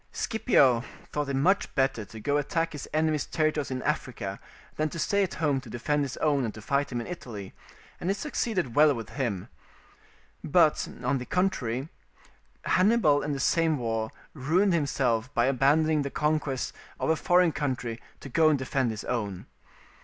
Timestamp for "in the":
13.21-13.39